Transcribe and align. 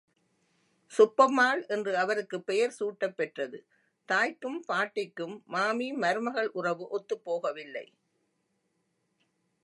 சுப்பம்மாள் 0.91 1.67
என்று 1.67 1.97
அவருக்குப் 1.97 2.45
பெயர் 2.45 2.73
சூட்டப் 2.79 3.17
பெற்றது.தாய்க்கும் 3.17 4.59
பாட்டிக்கும் 4.67 5.43
மாமி, 5.45 5.93
மருமகள் 5.93 6.49
உறவு 6.51 6.87
ஒத்துப் 6.89 7.23
போகவில்லை. 7.25 7.85